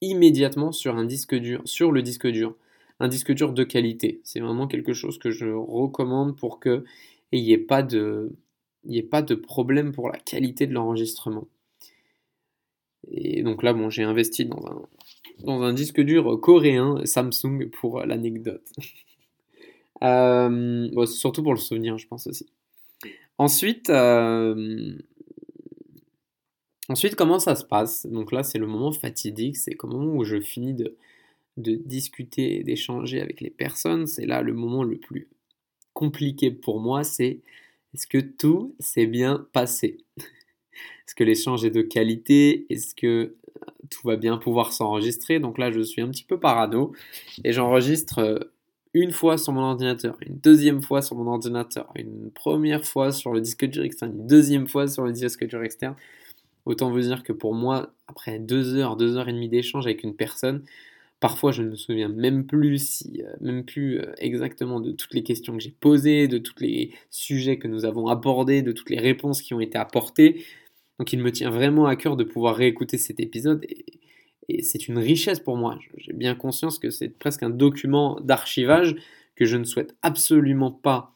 immédiatement 0.00 0.72
sur 0.72 0.96
un 0.96 1.04
disque 1.04 1.36
dur, 1.36 1.62
sur 1.64 1.92
le 1.92 2.02
disque 2.02 2.26
dur 2.26 2.56
un 3.00 3.08
disque 3.08 3.32
dur 3.32 3.52
de 3.52 3.64
qualité. 3.64 4.20
C'est 4.22 4.38
vraiment 4.38 4.68
quelque 4.68 4.92
chose 4.92 5.18
que 5.18 5.30
je 5.30 5.46
recommande 5.46 6.36
pour 6.36 6.60
que 6.60 6.84
il 7.32 7.42
n'y 7.42 7.52
ait 7.52 7.58
pas 7.58 7.82
de 7.82 8.32
il 8.84 8.96
ait 8.96 9.02
pas 9.02 9.22
de 9.22 9.34
problème 9.34 9.92
pour 9.92 10.08
la 10.08 10.18
qualité 10.18 10.66
de 10.66 10.74
l'enregistrement. 10.74 11.48
Et 13.10 13.42
donc 13.42 13.62
là, 13.62 13.72
bon, 13.72 13.90
j'ai 13.90 14.04
investi 14.04 14.44
dans 14.46 14.64
un, 14.66 14.82
dans 15.40 15.62
un 15.62 15.72
disque 15.72 16.00
dur 16.00 16.40
coréen 16.40 17.04
Samsung 17.04 17.70
pour 17.72 18.00
l'anecdote. 18.00 18.68
euh, 20.02 21.06
surtout 21.06 21.42
pour 21.42 21.54
le 21.54 21.60
souvenir, 21.60 21.98
je 21.98 22.06
pense 22.06 22.26
aussi. 22.28 22.46
Ensuite, 23.38 23.90
euh, 23.90 24.96
ensuite, 26.88 27.16
comment 27.16 27.38
ça 27.38 27.56
se 27.56 27.64
passe? 27.64 28.06
Donc 28.06 28.32
là, 28.32 28.42
c'est 28.42 28.58
le 28.58 28.66
moment 28.66 28.92
fatidique, 28.92 29.56
c'est 29.56 29.76
le 29.80 29.88
moment 29.88 30.14
où 30.14 30.24
je 30.24 30.40
finis 30.40 30.74
de, 30.74 30.96
de 31.56 31.74
discuter 31.74 32.58
et 32.58 32.64
d'échanger 32.64 33.20
avec 33.20 33.40
les 33.40 33.50
personnes, 33.50 34.06
c'est 34.06 34.26
là 34.26 34.42
le 34.42 34.52
moment 34.52 34.82
le 34.82 34.96
plus 34.96 35.28
compliqué 35.92 36.50
pour 36.50 36.80
moi, 36.80 37.04
c'est 37.04 37.40
est-ce 37.94 38.06
que 38.06 38.18
tout 38.18 38.74
s'est 38.78 39.06
bien 39.06 39.46
passé? 39.52 39.98
Est-ce 41.06 41.14
que 41.14 41.24
l'échange 41.24 41.64
est 41.64 41.70
de 41.70 41.82
qualité? 41.82 42.64
Est-ce 42.70 42.94
que 42.94 43.06
euh, 43.06 43.34
tout 43.90 44.06
va 44.06 44.16
bien 44.16 44.38
pouvoir 44.38 44.72
s'enregistrer? 44.72 45.40
Donc 45.40 45.58
là, 45.58 45.70
je 45.70 45.80
suis 45.80 46.00
un 46.00 46.08
petit 46.08 46.24
peu 46.24 46.40
parano 46.40 46.92
et 47.44 47.52
j'enregistre 47.52 48.20
euh, 48.20 48.38
une 48.94 49.12
fois 49.12 49.36
sur 49.36 49.52
mon 49.52 49.62
ordinateur, 49.62 50.16
une 50.20 50.38
deuxième 50.38 50.82
fois 50.82 51.02
sur 51.02 51.16
mon 51.16 51.26
ordinateur, 51.26 51.90
une 51.96 52.30
première 52.30 52.84
fois 52.84 53.12
sur 53.12 53.32
le 53.32 53.40
disque 53.40 53.66
dur 53.66 53.82
externe, 53.82 54.12
une 54.12 54.26
deuxième 54.26 54.68
fois 54.68 54.86
sur 54.86 55.04
le 55.04 55.12
disque 55.12 55.44
dur 55.44 55.62
externe. 55.62 55.96
Autant 56.64 56.90
vous 56.90 57.00
dire 57.00 57.22
que 57.22 57.32
pour 57.32 57.54
moi, 57.54 57.92
après 58.06 58.38
deux 58.38 58.74
heures, 58.76 58.96
deux 58.96 59.16
heures 59.16 59.28
et 59.28 59.32
demie 59.32 59.48
d'échange 59.48 59.86
avec 59.86 60.04
une 60.04 60.14
personne, 60.14 60.64
parfois 61.18 61.50
je 61.52 61.62
ne 61.62 61.70
me 61.70 61.76
souviens 61.76 62.08
même 62.08 62.46
plus, 62.46 62.78
si, 62.78 63.22
euh, 63.22 63.32
même 63.40 63.64
plus 63.64 64.00
euh, 64.00 64.12
exactement 64.18 64.80
de 64.80 64.92
toutes 64.92 65.14
les 65.14 65.22
questions 65.22 65.56
que 65.56 65.62
j'ai 65.62 65.74
posées, 65.80 66.28
de 66.28 66.38
tous 66.38 66.60
les 66.60 66.92
sujets 67.10 67.58
que 67.58 67.68
nous 67.68 67.84
avons 67.84 68.06
abordés, 68.06 68.62
de 68.62 68.72
toutes 68.72 68.90
les 68.90 69.00
réponses 69.00 69.42
qui 69.42 69.54
ont 69.54 69.60
été 69.60 69.76
apportées. 69.76 70.44
Donc 70.98 71.12
il 71.12 71.20
me 71.20 71.32
tient 71.32 71.50
vraiment 71.50 71.86
à 71.86 71.96
cœur 71.96 72.16
de 72.16 72.24
pouvoir 72.24 72.54
réécouter 72.54 72.98
cet 72.98 73.20
épisode 73.20 73.64
et, 73.68 73.86
c'est 74.62 74.88
une 74.88 74.98
richesse 74.98 75.38
pour 75.40 75.56
moi. 75.56 75.78
J'ai 75.96 76.12
bien 76.12 76.34
conscience 76.34 76.78
que 76.78 76.90
c'est 76.90 77.08
presque 77.08 77.44
un 77.44 77.48
document 77.48 78.20
d'archivage 78.20 78.96
que 79.36 79.44
je 79.46 79.56
ne 79.56 79.64
souhaite 79.64 79.94
absolument 80.02 80.72
pas 80.72 81.14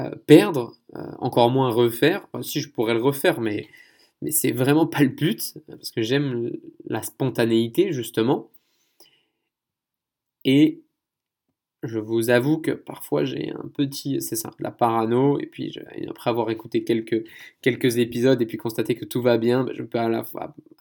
euh, 0.00 0.10
perdre, 0.26 0.74
encore 1.20 1.48
moins 1.50 1.70
refaire. 1.70 2.26
si 2.42 2.60
je 2.60 2.68
pourrais 2.68 2.94
le 2.94 3.00
refaire, 3.00 3.40
mais 3.40 3.68
mais 4.24 4.32
c'est 4.32 4.52
vraiment 4.52 4.86
pas 4.86 5.02
le 5.02 5.10
but, 5.10 5.54
parce 5.68 5.90
que 5.90 6.02
j'aime 6.02 6.50
la 6.86 7.02
spontanéité, 7.02 7.92
justement. 7.92 8.50
Et 10.44 10.82
je 11.82 11.98
vous 11.98 12.30
avoue 12.30 12.58
que 12.58 12.70
parfois 12.70 13.24
j'ai 13.24 13.50
un 13.52 13.68
petit, 13.68 14.20
c'est 14.22 14.36
ça, 14.36 14.50
la 14.58 14.70
parano, 14.70 15.38
et 15.38 15.46
puis 15.46 15.74
après 16.08 16.30
avoir 16.30 16.50
écouté 16.50 16.82
quelques, 16.84 17.24
quelques 17.62 17.98
épisodes 17.98 18.40
et 18.40 18.46
puis 18.46 18.56
constaté 18.56 18.94
que 18.94 19.04
tout 19.04 19.20
va 19.22 19.36
bien, 19.38 19.64
ben, 19.64 19.74
je 19.74 19.82
peux 19.82 19.98
à 19.98 20.08
la, 20.08 20.24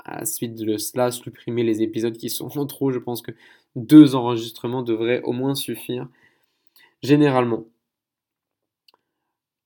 à 0.06 0.20
la 0.20 0.26
suite 0.26 0.56
de 0.56 0.78
cela 0.78 1.12
supprimer 1.12 1.64
les 1.64 1.82
épisodes 1.82 2.18
qui 2.18 2.30
sont 2.30 2.48
trop. 2.68 2.92
Je 2.92 3.00
pense 3.00 3.22
que 3.22 3.32
deux 3.76 4.16
enregistrements 4.16 4.84
devraient 4.84 5.22
au 5.24 5.34
moins 5.34 5.56
suffire, 5.56 6.08
généralement. 7.04 7.66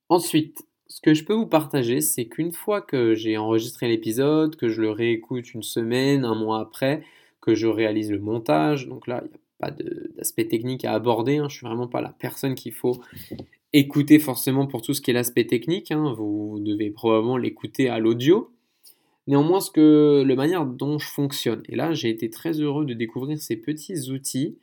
Ensuite, 0.10 0.67
ce 0.98 1.02
que 1.04 1.14
je 1.14 1.24
peux 1.24 1.36
vous 1.36 1.46
partager, 1.46 2.02
c'est 2.02 2.26
qu'une 2.26 2.52
fois 2.52 2.82
que 2.82 3.14
j'ai 3.14 3.38
enregistré 3.38 3.88
l'épisode, 3.88 4.56
que 4.56 4.68
je 4.68 4.82
le 4.82 4.90
réécoute 4.90 5.54
une 5.54 5.62
semaine, 5.62 6.26
un 6.26 6.34
mois 6.34 6.60
après, 6.60 7.04
que 7.40 7.54
je 7.54 7.68
réalise 7.68 8.12
le 8.12 8.18
montage, 8.18 8.88
donc 8.88 9.06
là, 9.06 9.22
il 9.24 9.28
n'y 9.28 9.36
a 9.36 9.38
pas 9.60 9.84
d'aspect 10.16 10.46
technique 10.46 10.86
à 10.86 10.94
aborder, 10.94 11.38
hein, 11.38 11.50
je 11.50 11.58
suis 11.58 11.68
vraiment 11.68 11.88
pas 11.88 12.02
la 12.02 12.10
personne 12.10 12.56
qu'il 12.56 12.72
faut 12.72 13.00
écouter 13.74 14.18
forcément 14.18 14.66
pour 14.66 14.82
tout 14.82 14.96
ce 14.96 15.02
qui 15.02 15.12
est 15.12 15.14
l'aspect 15.14 15.46
technique, 15.46 15.92
hein, 15.92 16.16
vous 16.18 16.58
devez 16.62 16.90
probablement 16.90 17.38
l'écouter 17.38 17.90
à 17.90 18.00
l'audio. 18.00 18.50
Néanmoins, 19.28 19.60
ce 19.60 19.70
que, 19.70 20.24
la 20.26 20.36
manière 20.36 20.66
dont 20.66 20.98
je 20.98 21.08
fonctionne, 21.08 21.62
et 21.70 21.76
là 21.76 21.94
j'ai 21.94 22.10
été 22.10 22.32
très 22.32 22.60
heureux 22.60 22.86
de 22.86 22.96
découvrir 22.96 23.40
ces 23.40 23.58
petits 23.58 24.10
outils 24.10 24.58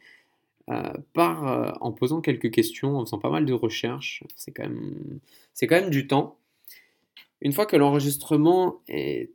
euh, 0.71 0.93
par, 1.13 1.47
euh, 1.47 1.73
en 1.83 1.93
posant 1.93 2.23
quelques 2.23 2.51
questions, 2.51 2.97
en 2.97 3.05
faisant 3.05 3.19
pas 3.19 3.29
mal 3.29 3.45
de 3.45 3.53
recherches. 3.53 4.25
C'est 4.35 4.51
quand, 4.51 4.63
même, 4.63 5.21
c'est 5.53 5.67
quand 5.67 5.81
même 5.81 5.91
du 5.91 6.07
temps. 6.07 6.39
Une 7.43 7.53
fois 7.53 7.67
que 7.67 7.77
l'enregistrement 7.77 8.81
est 8.89 9.31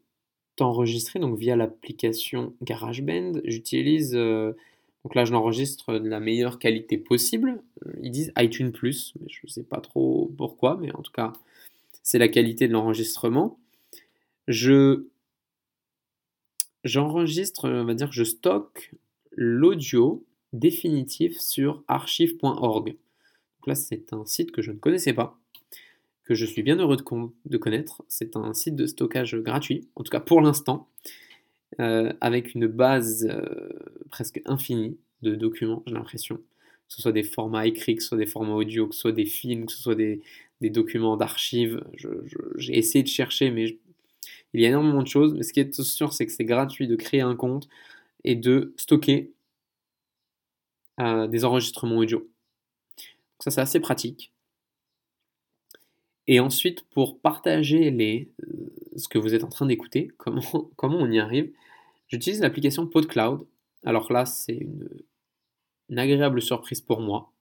enregistré, 0.60 1.20
donc 1.20 1.38
via 1.38 1.56
l'application 1.56 2.54
GarageBand, 2.64 3.42
j'utilise, 3.46 4.16
euh, 4.16 4.54
donc 5.04 5.14
là 5.14 5.24
je 5.24 5.32
l'enregistre 5.32 6.00
de 6.00 6.10
la 6.10 6.20
meilleure 6.20 6.58
qualité 6.58 6.98
possible. 6.98 7.62
Ils 8.02 8.12
disent 8.12 8.34
iTunes 8.38 8.72
Plus, 8.72 9.14
mais 9.20 9.28
je 9.30 9.42
ne 9.44 9.50
sais 9.50 9.64
pas 9.64 9.82
trop 9.82 10.32
pourquoi, 10.36 10.78
mais 10.82 10.92
en 10.96 11.04
tout 11.04 11.12
cas 11.12 11.34
c'est 12.02 12.18
la 12.18 12.28
qualité 12.28 12.68
de 12.68 12.74
l'enregistrement. 12.74 13.60
Je 14.48 15.06
j'enregistre, 16.84 17.70
on 17.70 17.86
va 17.86 17.94
dire 17.94 18.12
je 18.12 18.24
stocke 18.24 18.92
l'audio 19.32 20.26
définitif 20.54 21.40
sur 21.40 21.84
archive.org. 21.88 22.96
Là, 23.68 23.76
c'est 23.76 24.14
un 24.14 24.26
site 24.26 24.52
que 24.52 24.62
je 24.62 24.72
ne 24.72 24.78
connaissais 24.78 25.14
pas, 25.14 25.38
que 26.24 26.34
je 26.34 26.46
suis 26.46 26.64
bien 26.64 26.78
heureux 26.78 26.98
de, 26.98 27.58
connaître. 27.58 28.04
C'est 28.08 28.36
un 28.36 28.54
site 28.54 28.76
de 28.76 28.86
stockage 28.86 29.36
gratuit, 29.36 29.88
en 29.96 30.04
tout 30.04 30.12
cas 30.12 30.20
pour 30.20 30.42
l'instant, 30.42 30.88
euh, 31.80 32.14
avec 32.22 32.56
une 32.56 32.68
base 32.68 33.28
euh, 33.30 33.70
presque 34.10 34.42
infinie 34.46 34.98
de 35.22 35.36
documents, 35.36 35.84
j'ai 35.86 35.94
l'impression. 35.94 36.38
Que 36.38 36.96
ce 36.96 37.02
soit 37.04 37.12
des 37.12 37.24
formats 37.24 37.68
écrits, 37.68 37.96
que 37.96 38.02
ce 38.02 38.10
soit 38.10 38.18
des 38.18 38.26
formats 38.26 38.56
audio, 38.56 38.88
que 38.88 38.96
ce 38.96 39.02
soit 39.02 39.12
des 39.12 39.26
films, 39.26 39.68
que 39.68 39.72
ce 39.72 39.82
soit 39.82 39.96
des, 39.96 40.22
documents 40.62 41.18
d'archives. 41.18 41.84
J'ai 42.58 42.78
essayé 42.78 43.04
de 43.04 43.08
chercher, 43.08 43.52
mais 43.52 43.78
il 44.54 44.62
y 44.62 44.66
a 44.66 44.70
énormément 44.70 45.04
de 45.04 45.08
choses. 45.08 45.36
Mais 45.36 45.44
ce 45.44 45.54
qui 45.54 45.60
est 45.60 45.82
sûr, 45.82 46.14
c'est 46.14 46.26
que 46.26 46.32
c'est 46.32 46.46
gratuit 46.46 46.88
de 46.88 46.96
créer 46.96 47.22
un 47.22 47.36
compte 47.36 47.70
et 48.24 48.36
de 48.36 48.74
stocker 48.78 49.32
des 51.00 51.46
enregistrements 51.46 51.98
audio. 51.98 52.20
Donc 52.20 53.44
ça, 53.44 53.52
c'est 53.52 53.62
assez 53.62 53.80
pratique. 53.80 54.34
Et 56.28 56.40
ensuite, 56.40 56.84
pour 56.92 57.20
partager 57.20 57.90
les, 57.90 58.30
euh, 58.44 58.72
ce 58.96 59.08
que 59.08 59.18
vous 59.18 59.34
êtes 59.34 59.44
en 59.44 59.50
train 59.50 59.66
d'écouter, 59.66 60.12
comment, 60.18 60.70
comment 60.76 61.00
on 61.00 61.10
y 61.10 61.20
arrive, 61.20 61.52
j'utilise 62.08 62.42
l'application 62.42 62.86
PodCloud. 62.86 63.48
Alors 63.84 64.14
là, 64.14 64.28
c'est 64.28 64.58
une, 65.90 65.98
agréable 65.98 66.40
surprise 66.40 66.82
pour 66.82 67.02
moi. 67.02 67.34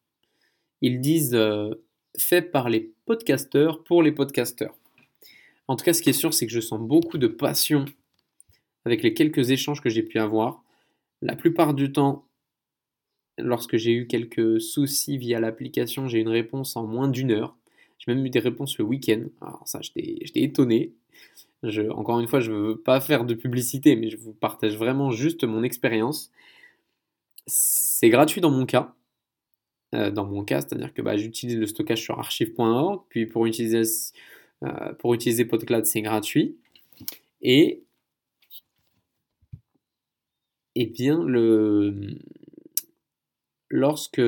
Ils 0.81 1.03
disent 1.03 1.35
euh, 1.35 1.75
fait 2.17 2.41
par 2.41 2.71
les 2.71 2.95
podcasteurs 3.05 3.85
pour 3.85 4.03
les 4.03 4.13
podcasteurs. 4.13 4.75
En 5.67 5.77
tout 5.77 5.85
cas, 5.85 5.93
ce 5.93 6.01
qui 6.01 6.09
est 6.09 6.15
sûr, 6.15 6.33
c'est 6.33 6.47
que 6.47 6.53
je 6.53 6.61
sens 6.61 6.81
beaucoup 6.81 7.19
de 7.19 7.27
passion 7.27 7.85
avec 8.87 9.03
les 9.03 9.13
quelques 9.13 9.51
échanges 9.51 9.83
que 9.83 9.91
j'ai 9.91 10.03
pu 10.03 10.19
avoir. 10.19 10.63
La 11.21 11.37
plupart 11.37 11.75
du 11.75 11.93
temps, 11.93 12.28
Lorsque 13.39 13.77
j'ai 13.77 13.93
eu 13.93 14.07
quelques 14.07 14.61
soucis 14.61 15.19
via 15.19 15.41
l'application, 15.41 16.09
j'ai 16.09 16.19
eu 16.19 16.23
une 16.23 16.29
réponse 16.29 16.77
en 16.77 16.87
moins 16.87 17.09
d'une 17.09 17.31
heure. 17.31 17.57
J'ai 17.99 18.13
même 18.15 18.25
eu 18.25 18.31
des 18.31 18.39
réponses 18.39 18.79
le 18.79 18.85
week-end. 18.85 19.25
Alors 19.41 19.63
ça, 19.67 19.81
j'étais 19.81 20.41
étonné. 20.41 20.93
Encore 21.91 22.21
une 22.21 22.29
fois, 22.29 22.41
je 22.41 22.53
ne 22.53 22.57
veux 22.57 22.79
pas 22.79 23.01
faire 23.01 23.25
de 23.25 23.35
publicité, 23.35 23.97
mais 23.97 24.11
je 24.11 24.17
vous 24.17 24.33
partage 24.33 24.77
vraiment 24.77 25.11
juste 25.11 25.45
mon 25.45 25.63
expérience. 25.63 26.31
C'est 27.47 28.11
gratuit 28.11 28.41
dans 28.41 28.51
mon 28.51 28.67
cas. 28.67 28.95
Euh, 29.95 30.11
dans 30.11 30.27
mon 30.27 30.45
cas, 30.45 30.61
c'est-à-dire 30.61 30.93
que 30.93 31.01
bah, 31.01 31.17
j'utilise 31.17 31.57
le 31.57 31.67
stockage 31.67 32.03
sur 32.03 32.19
archive.org, 32.19 33.03
puis 33.09 33.27
pour 33.27 33.47
utiliser, 33.47 33.83
euh, 34.63 34.93
pour 34.95 35.15
utiliser 35.15 35.47
PodCloud, 35.47 35.87
c'est 35.87 36.03
gratuit. 36.03 36.57
Et, 37.41 37.83
et 40.75 40.87
bien, 40.87 41.25
le, 41.25 42.19
lorsque 43.71 44.23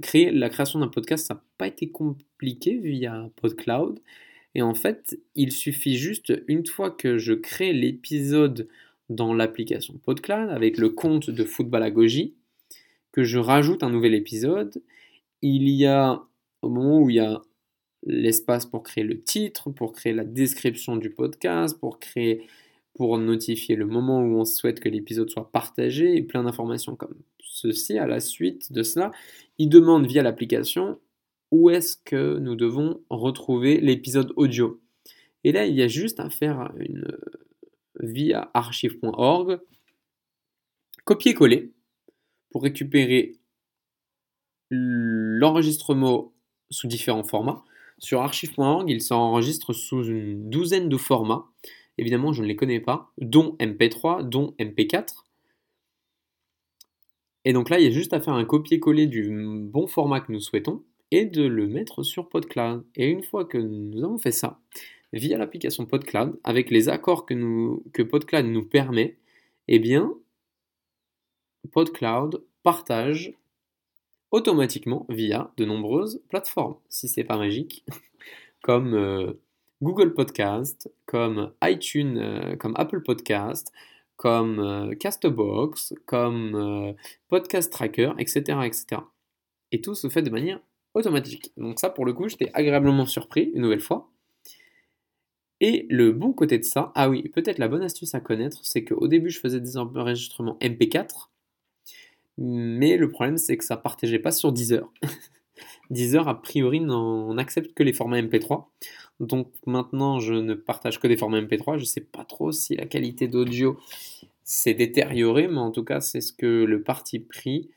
créer 0.00 0.30
la 0.30 0.48
création 0.48 0.78
d'un 0.78 0.88
podcast, 0.88 1.26
ça 1.26 1.34
n'a 1.34 1.42
pas 1.58 1.66
été 1.66 1.88
compliqué 1.88 2.76
via 2.76 3.30
PodCloud. 3.36 4.00
Et 4.54 4.62
en 4.62 4.74
fait, 4.74 5.18
il 5.34 5.52
suffit 5.52 5.96
juste 5.98 6.32
une 6.48 6.66
fois 6.66 6.90
que 6.90 7.18
je 7.18 7.34
crée 7.34 7.72
l'épisode 7.72 8.68
dans 9.10 9.34
l'application 9.34 9.98
PodCloud 10.02 10.50
avec 10.50 10.78
le 10.78 10.88
compte 10.88 11.30
de 11.30 11.44
Football 11.44 11.82
à 11.82 11.90
Goji, 11.90 12.34
que 13.12 13.22
je 13.22 13.38
rajoute 13.38 13.82
un 13.82 13.90
nouvel 13.90 14.14
épisode. 14.14 14.82
Il 15.42 15.68
y 15.68 15.86
a, 15.86 16.22
au 16.62 16.68
moment 16.68 17.00
où 17.00 17.10
il 17.10 17.16
y 17.16 17.20
a 17.20 17.42
l'espace 18.04 18.66
pour 18.66 18.82
créer 18.82 19.04
le 19.04 19.20
titre, 19.22 19.70
pour 19.70 19.92
créer 19.92 20.12
la 20.12 20.24
description 20.24 20.96
du 20.96 21.10
podcast, 21.10 21.78
pour 21.78 21.98
créer 21.98 22.46
pour 22.94 23.18
notifier 23.18 23.76
le 23.76 23.84
moment 23.84 24.20
où 24.22 24.38
on 24.38 24.46
souhaite 24.46 24.80
que 24.80 24.88
l'épisode 24.88 25.28
soit 25.28 25.52
partagé 25.52 26.16
et 26.16 26.22
plein 26.22 26.44
d'informations 26.44 26.96
comme 26.96 27.14
ceci. 27.46 27.98
À 27.98 28.06
la 28.06 28.20
suite 28.20 28.72
de 28.72 28.82
cela, 28.82 29.12
il 29.58 29.68
demande 29.68 30.06
via 30.06 30.22
l'application 30.22 30.98
où 31.50 31.70
est-ce 31.70 31.96
que 31.96 32.38
nous 32.38 32.56
devons 32.56 33.00
retrouver 33.08 33.80
l'épisode 33.80 34.32
audio? 34.36 34.80
Et 35.44 35.52
là, 35.52 35.66
il 35.66 35.74
y 35.74 35.82
a 35.82 35.88
juste 35.88 36.18
à 36.20 36.28
faire 36.28 36.72
une 36.78 37.16
via 38.00 38.50
archive.org, 38.52 39.60
copier-coller 41.04 41.72
pour 42.50 42.62
récupérer 42.62 43.36
l'enregistrement 44.70 46.32
sous 46.70 46.88
différents 46.88 47.24
formats. 47.24 47.64
Sur 47.98 48.20
archive.org, 48.20 48.90
il 48.90 49.00
s'enregistre 49.00 49.72
sous 49.72 50.04
une 50.04 50.50
douzaine 50.50 50.88
de 50.88 50.96
formats. 50.96 51.46
Évidemment, 51.98 52.32
je 52.32 52.42
ne 52.42 52.48
les 52.48 52.56
connais 52.56 52.80
pas, 52.80 53.12
dont 53.18 53.56
MP3, 53.58 54.28
dont 54.28 54.54
MP4. 54.58 55.25
Et 57.46 57.52
donc 57.52 57.70
là, 57.70 57.78
il 57.78 57.84
y 57.84 57.86
a 57.86 57.92
juste 57.92 58.12
à 58.12 58.20
faire 58.20 58.34
un 58.34 58.44
copier-coller 58.44 59.06
du 59.06 59.30
bon 59.70 59.86
format 59.86 60.20
que 60.20 60.32
nous 60.32 60.40
souhaitons 60.40 60.82
et 61.12 61.26
de 61.26 61.44
le 61.44 61.68
mettre 61.68 62.02
sur 62.02 62.28
PodCloud. 62.28 62.84
Et 62.96 63.06
une 63.06 63.22
fois 63.22 63.44
que 63.44 63.56
nous 63.56 64.02
avons 64.02 64.18
fait 64.18 64.32
ça, 64.32 64.58
via 65.12 65.38
l'application 65.38 65.86
PodCloud, 65.86 66.40
avec 66.42 66.70
les 66.70 66.88
accords 66.88 67.24
que, 67.24 67.34
nous, 67.34 67.84
que 67.92 68.02
PodCloud 68.02 68.46
nous 68.46 68.64
permet, 68.64 69.16
eh 69.68 69.78
bien, 69.78 70.12
PodCloud 71.70 72.42
partage 72.64 73.32
automatiquement 74.32 75.06
via 75.08 75.52
de 75.56 75.64
nombreuses 75.64 76.20
plateformes, 76.28 76.74
si 76.88 77.06
c'est 77.06 77.22
pas 77.22 77.38
magique, 77.38 77.86
comme 78.64 78.92
euh, 78.94 79.34
Google 79.82 80.14
Podcast, 80.14 80.90
comme 81.06 81.52
iTunes, 81.62 82.18
euh, 82.18 82.56
comme 82.56 82.74
Apple 82.76 83.04
Podcast, 83.04 83.72
comme 84.16 84.60
euh, 84.60 84.94
Castbox, 84.94 85.94
comme 86.06 86.54
euh, 86.54 86.92
Podcast 87.28 87.72
Tracker, 87.72 88.12
etc., 88.18 88.58
etc. 88.64 89.02
Et 89.72 89.80
tout 89.80 89.94
se 89.94 90.08
fait 90.08 90.22
de 90.22 90.30
manière 90.30 90.60
automatique. 90.94 91.52
Donc 91.56 91.78
ça, 91.78 91.90
pour 91.90 92.04
le 92.04 92.12
coup, 92.12 92.28
j'étais 92.28 92.50
agréablement 92.54 93.06
surpris, 93.06 93.50
une 93.54 93.62
nouvelle 93.62 93.80
fois. 93.80 94.10
Et 95.60 95.86
le 95.88 96.12
bon 96.12 96.32
côté 96.32 96.58
de 96.58 96.64
ça, 96.64 96.92
ah 96.94 97.08
oui, 97.08 97.28
peut-être 97.30 97.58
la 97.58 97.68
bonne 97.68 97.82
astuce 97.82 98.14
à 98.14 98.20
connaître, 98.20 98.60
c'est 98.62 98.84
qu'au 98.84 99.08
début 99.08 99.30
je 99.30 99.40
faisais 99.40 99.60
des 99.60 99.78
enregistrements 99.78 100.58
MP4, 100.60 101.30
mais 102.36 102.98
le 102.98 103.10
problème 103.10 103.38
c'est 103.38 103.56
que 103.56 103.64
ça 103.64 103.78
partageait 103.78 104.18
pas 104.18 104.32
sur 104.32 104.52
Deezer. 104.52 104.92
Deezer 105.90 106.28
a 106.28 106.42
priori 106.42 106.80
n'accepte 106.80 107.72
que 107.72 107.82
les 107.82 107.94
formats 107.94 108.20
MP3. 108.20 108.66
Donc 109.20 109.48
maintenant 109.66 110.18
je 110.18 110.34
ne 110.34 110.54
partage 110.54 111.00
que 111.00 111.06
des 111.06 111.16
formats 111.16 111.40
MP3. 111.40 111.78
Je 111.78 111.84
sais 111.84 112.00
pas 112.00 112.24
trop 112.24 112.52
si 112.52 112.76
la 112.76 112.86
qualité 112.86 113.28
d'audio 113.28 113.78
s'est 114.44 114.74
détériorée, 114.74 115.48
mais 115.48 115.58
en 115.58 115.70
tout 115.70 115.84
cas 115.84 116.00
c'est 116.00 116.20
ce 116.20 116.32
que 116.32 116.64
le 116.64 116.82
parti 116.82 117.18
pris. 117.18 117.70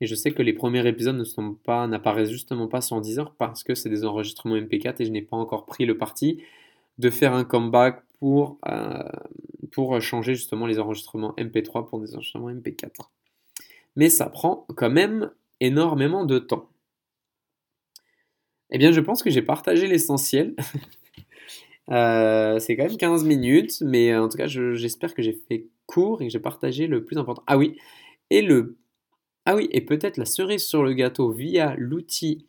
Et 0.00 0.06
je 0.06 0.14
sais 0.14 0.32
que 0.32 0.42
les 0.42 0.52
premiers 0.52 0.86
épisodes 0.86 1.16
ne 1.16 1.24
sont 1.24 1.54
pas, 1.54 1.86
n'apparaissent 1.86 2.30
justement 2.30 2.66
pas 2.66 2.80
sur 2.80 3.00
Deezer 3.00 3.32
parce 3.34 3.62
que 3.62 3.74
c'est 3.74 3.88
des 3.88 4.04
enregistrements 4.04 4.56
MP4 4.56 4.96
et 5.00 5.04
je 5.04 5.10
n'ai 5.10 5.22
pas 5.22 5.36
encore 5.36 5.66
pris 5.66 5.86
le 5.86 5.96
parti 5.96 6.42
de 6.98 7.10
faire 7.10 7.32
un 7.32 7.44
comeback 7.44 8.02
pour, 8.18 8.58
euh, 8.68 9.02
pour 9.72 10.00
changer 10.00 10.34
justement 10.34 10.66
les 10.66 10.78
enregistrements 10.78 11.34
MP3 11.36 11.88
pour 11.88 12.00
des 12.00 12.14
enregistrements 12.14 12.50
MP4. 12.50 13.10
Mais 13.96 14.08
ça 14.08 14.26
prend 14.26 14.66
quand 14.76 14.90
même 14.90 15.30
énormément 15.60 16.24
de 16.24 16.38
temps. 16.38 16.68
Eh 18.74 18.78
bien, 18.78 18.90
je 18.90 19.00
pense 19.00 19.22
que 19.22 19.30
j'ai 19.30 19.42
partagé 19.42 19.86
l'essentiel. 19.86 20.54
Euh, 21.90 22.58
c'est 22.60 22.76
quand 22.76 22.84
même 22.84 22.96
15 22.96 23.24
minutes, 23.24 23.82
mais 23.82 24.16
en 24.16 24.30
tout 24.30 24.38
cas, 24.38 24.46
j'espère 24.46 25.12
que 25.12 25.20
j'ai 25.20 25.34
fait 25.34 25.66
court 25.84 26.22
et 26.22 26.24
que 26.28 26.32
j'ai 26.32 26.40
partagé 26.40 26.86
le 26.86 27.04
plus 27.04 27.18
important. 27.18 27.42
Ah 27.46 27.58
oui, 27.58 27.76
et 28.30 28.40
le 28.40 28.78
ah 29.44 29.54
oui, 29.54 29.68
et 29.70 29.82
peut-être 29.82 30.16
la 30.16 30.24
cerise 30.24 30.64
sur 30.64 30.82
le 30.82 30.94
gâteau 30.94 31.30
via 31.30 31.74
l'outil 31.76 32.46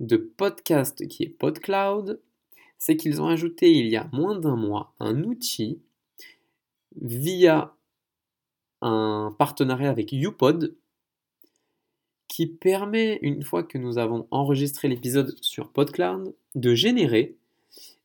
de 0.00 0.16
podcast 0.16 1.06
qui 1.06 1.22
est 1.22 1.28
PodCloud 1.28 2.20
c'est 2.78 2.96
qu'ils 2.96 3.22
ont 3.22 3.28
ajouté 3.28 3.72
il 3.72 3.86
y 3.86 3.96
a 3.96 4.08
moins 4.12 4.36
d'un 4.36 4.56
mois 4.56 4.94
un 4.98 5.22
outil 5.22 5.80
via 7.00 7.76
un 8.82 9.32
partenariat 9.38 9.90
avec 9.90 10.10
YouPod 10.12 10.74
qui 12.28 12.46
permet, 12.46 13.18
une 13.22 13.42
fois 13.42 13.62
que 13.62 13.78
nous 13.78 13.98
avons 13.98 14.26
enregistré 14.30 14.88
l'épisode 14.88 15.34
sur 15.40 15.70
PodCloud, 15.70 16.34
de 16.54 16.74
générer 16.74 17.36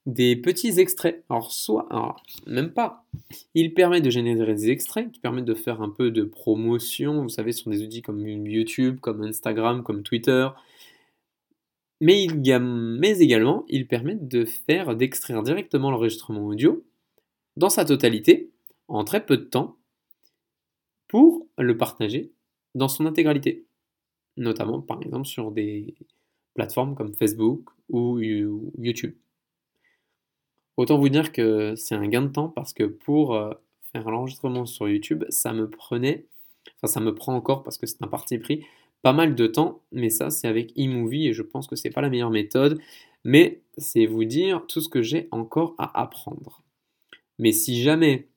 des 0.06 0.36
petits 0.36 0.80
extraits. 0.80 1.24
Alors, 1.30 1.52
soit, 1.52 1.88
même 2.48 2.72
pas. 2.72 3.06
Il 3.54 3.74
permet 3.74 4.02
de 4.02 4.10
générer 4.10 4.54
des 4.54 4.70
extraits 4.70 5.12
qui 5.12 5.20
permettent 5.20 5.46
de 5.46 5.54
faire 5.54 5.82
un 5.82 5.90
peu 5.90 6.12
de 6.12 6.24
promotion, 6.24 7.22
vous 7.22 7.30
savez, 7.30 7.52
sur 7.52 7.70
des 7.70 7.84
outils 7.84 8.02
comme 8.02 8.26
YouTube, 8.26 9.00
comme 9.00 9.24
Instagram, 9.24 9.84
comme 9.84 10.04
Twitter, 10.04 10.48
mais, 12.04 12.26
également, 12.26 13.64
ils 13.70 13.88
permettent 13.88 14.28
de 14.28 14.44
faire, 14.44 14.94
d'extraire 14.94 15.42
directement 15.42 15.90
l'enregistrement 15.90 16.46
audio 16.46 16.84
dans 17.56 17.70
sa 17.70 17.86
totalité, 17.86 18.52
en 18.90 19.06
très 19.06 19.26
peu 19.26 19.38
de 19.38 19.44
temps, 19.44 19.78
pour 21.08 21.48
le 21.58 21.78
partager 21.78 22.34
dans 22.76 22.90
son 22.90 23.06
intégralité. 23.06 23.66
Notamment, 24.38 24.82
par 24.82 25.02
exemple, 25.02 25.26
sur 25.26 25.52
des 25.52 25.96
plateformes 26.54 26.96
comme 26.96 27.14
Facebook 27.14 27.70
ou 27.90 28.20
YouTube. 28.20 29.16
Autant 30.78 30.98
vous 30.98 31.10
dire 31.10 31.32
que 31.32 31.76
c'est 31.76 31.96
un 31.96 32.08
gain 32.08 32.24
de 32.24 32.30
temps 32.30 32.50
parce 32.50 32.74
que 32.74 32.84
pour 32.84 33.36
euh, 33.36 33.54
faire 33.92 34.10
l'enregistrement 34.10 34.66
sur 34.66 34.90
YouTube, 34.90 35.24
ça 35.30 35.54
me 35.54 35.70
prenait, 35.70 36.26
enfin 36.78 36.92
ça 36.92 37.00
me 37.00 37.14
prend 37.14 37.36
encore 37.36 37.64
parce 37.64 37.78
que 37.78 37.86
c'est 37.86 38.02
un 38.02 38.08
parti 38.08 38.40
pris, 38.40 38.66
pas 39.04 39.14
mal 39.14 39.36
de 39.36 39.48
temps, 39.48 39.84
mais 39.92 40.10
ça 40.10 40.32
c'est 40.32 40.48
avec 40.48 40.74
eMovie 40.76 41.28
et 41.28 41.34
je 41.34 41.44
pense 41.44 41.68
que 41.68 41.76
c'est 41.76 41.92
pas 41.92 42.02
la 42.02 42.10
meilleure 42.10 42.32
méthode, 42.32 42.80
mais 43.24 43.62
c'est 43.78 44.08
vous 44.08 44.26
dire 44.26 44.66
tout 44.68 44.82
ce 44.82 44.90
que 44.90 45.04
j'ai 45.04 45.28
encore 45.32 45.76
à 45.78 46.02
apprendre. 46.02 46.64
Mais 47.38 47.52
si 47.52 47.82
jamais, 47.82 48.28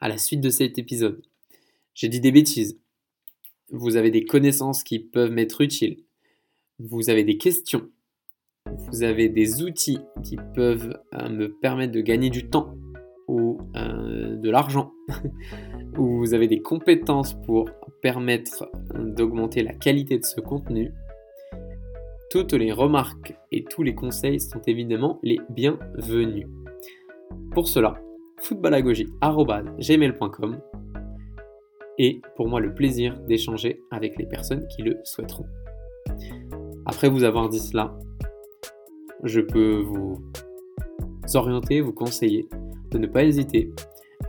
à 0.00 0.08
la 0.08 0.18
suite 0.18 0.40
de 0.40 0.50
cet 0.50 0.78
épisode, 0.78 1.22
j'ai 1.94 2.08
dit 2.08 2.20
des 2.20 2.32
bêtises, 2.32 2.78
vous 3.70 3.96
avez 3.96 4.10
des 4.10 4.24
connaissances 4.24 4.82
qui 4.82 4.98
peuvent 4.98 5.30
m'être 5.30 5.60
utiles, 5.60 5.98
vous 6.78 7.10
avez 7.10 7.24
des 7.24 7.36
questions, 7.36 7.90
vous 8.66 9.02
avez 9.02 9.28
des 9.28 9.62
outils 9.62 9.98
qui 10.22 10.36
peuvent 10.54 10.98
euh, 11.14 11.28
me 11.28 11.48
permettre 11.48 11.92
de 11.92 12.00
gagner 12.00 12.30
du 12.30 12.48
temps 12.48 12.74
ou 13.28 13.58
euh, 13.76 14.36
de 14.36 14.50
l'argent, 14.50 14.92
ou 15.98 16.18
vous 16.18 16.34
avez 16.34 16.48
des 16.48 16.60
compétences 16.60 17.34
pour 17.46 17.70
permettre 18.02 18.68
d'augmenter 18.94 19.62
la 19.62 19.72
qualité 19.72 20.18
de 20.18 20.24
ce 20.24 20.40
contenu, 20.40 20.92
toutes 22.30 22.52
les 22.52 22.72
remarques 22.72 23.34
et 23.52 23.64
tous 23.64 23.82
les 23.82 23.94
conseils 23.94 24.40
sont 24.40 24.60
évidemment 24.66 25.20
les 25.22 25.38
bienvenus. 25.50 26.46
Pour 27.52 27.68
cela, 27.68 27.94
footballagogie.gmail.com 28.42 30.83
et 31.98 32.20
pour 32.36 32.48
moi 32.48 32.60
le 32.60 32.74
plaisir 32.74 33.18
d'échanger 33.20 33.82
avec 33.90 34.16
les 34.18 34.26
personnes 34.26 34.66
qui 34.68 34.82
le 34.82 34.98
souhaiteront. 35.04 35.46
Après 36.86 37.08
vous 37.08 37.24
avoir 37.24 37.48
dit 37.48 37.60
cela, 37.60 37.96
je 39.22 39.40
peux 39.40 39.80
vous 39.80 40.20
orienter, 41.34 41.80
vous 41.80 41.92
conseiller 41.92 42.48
de 42.90 42.98
ne 42.98 43.06
pas 43.06 43.24
hésiter 43.24 43.72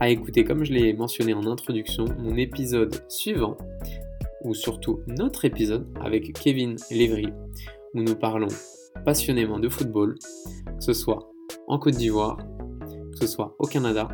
à 0.00 0.08
écouter, 0.08 0.44
comme 0.44 0.64
je 0.64 0.72
l'ai 0.72 0.92
mentionné 0.92 1.32
en 1.34 1.46
introduction, 1.46 2.04
mon 2.18 2.36
épisode 2.36 2.94
suivant, 3.08 3.56
ou 4.42 4.54
surtout 4.54 5.00
notre 5.06 5.44
épisode 5.44 5.86
avec 6.00 6.32
Kevin 6.32 6.76
Lévry, 6.90 7.28
où 7.94 8.02
nous 8.02 8.14
parlons 8.14 8.48
passionnément 9.04 9.58
de 9.58 9.68
football, 9.68 10.16
que 10.66 10.84
ce 10.84 10.92
soit 10.92 11.30
en 11.66 11.78
Côte 11.78 11.96
d'Ivoire, 11.96 12.38
que 13.12 13.18
ce 13.18 13.26
soit 13.26 13.54
au 13.58 13.66
Canada, 13.66 14.08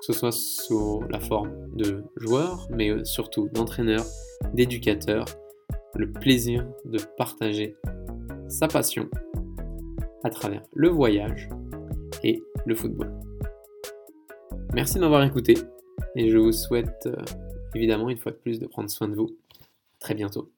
que 0.00 0.06
ce 0.06 0.12
soit 0.12 0.32
sous 0.32 1.02
la 1.10 1.20
forme 1.20 1.52
de 1.74 2.04
joueurs, 2.16 2.68
mais 2.70 3.04
surtout 3.04 3.48
d'entraîneurs, 3.52 4.04
d'éducateurs, 4.54 5.26
le 5.94 6.12
plaisir 6.12 6.66
de 6.84 6.98
partager 7.16 7.76
sa 8.48 8.68
passion 8.68 9.08
à 10.24 10.30
travers 10.30 10.62
le 10.74 10.88
voyage 10.88 11.48
et 12.22 12.42
le 12.64 12.74
football. 12.74 13.12
Merci 14.74 14.96
de 14.96 15.00
m'avoir 15.00 15.22
écouté 15.22 15.56
et 16.16 16.28
je 16.28 16.36
vous 16.36 16.52
souhaite 16.52 17.06
euh, 17.06 17.16
évidemment 17.74 18.10
une 18.10 18.18
fois 18.18 18.32
de 18.32 18.36
plus 18.36 18.58
de 18.58 18.66
prendre 18.66 18.90
soin 18.90 19.08
de 19.08 19.14
vous. 19.14 19.36
très 20.00 20.14
bientôt. 20.14 20.50